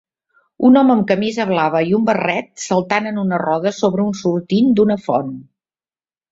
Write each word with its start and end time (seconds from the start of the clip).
un 0.69 0.79
home 0.79 0.93
amb 0.93 1.03
camisa 1.11 1.45
blava 1.49 1.81
i 1.89 1.93
un 1.99 2.07
barret 2.07 2.49
saltant 2.65 3.11
en 3.11 3.21
una 3.27 3.41
roda 3.45 3.77
sobre 3.83 4.09
un 4.09 4.19
sortint 4.25 4.75
d'una 4.81 5.01
font. 5.07 5.33